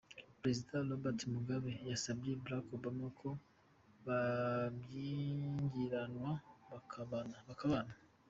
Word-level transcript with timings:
Perezida 0.39 0.73
Robert 0.89 1.19
Mugabe 1.33 1.71
yasabye 1.89 2.29
Barack 2.41 2.65
Obama 2.77 3.05
ko 3.19 3.29
bashyingiranwa 4.05 6.31
bakabana. 7.45 7.89